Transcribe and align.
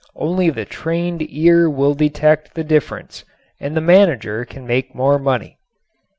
Only 0.15 0.49
the 0.49 0.65
trained 0.65 1.21
ear 1.31 1.69
will 1.69 1.93
detect 1.93 2.55
the 2.55 2.63
difference 2.63 3.23
and 3.59 3.77
the 3.77 3.81
manager 3.81 4.45
can 4.45 4.65
make 4.65 4.95
more 4.95 5.19
money. 5.19 5.59